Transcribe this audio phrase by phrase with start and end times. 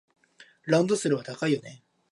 [0.65, 1.83] ランドセルは高いよね。